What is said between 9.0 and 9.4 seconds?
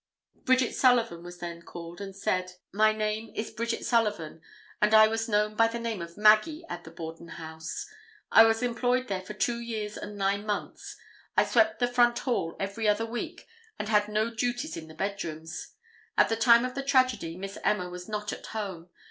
there for